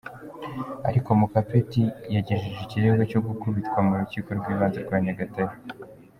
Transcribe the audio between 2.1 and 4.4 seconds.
yagejeje ikirego cyo gukubitwa mu Rukiko